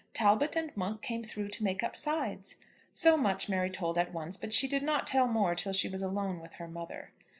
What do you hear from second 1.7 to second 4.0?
up sides." So much Mary told